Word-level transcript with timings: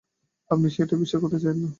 আপনি 0.51 0.67
সেটাই 0.69 0.99
বিশ্বাস 0.99 1.19
করতে 1.21 1.37
চান, 1.37 1.53
তাই 1.53 1.63
না? 1.63 1.69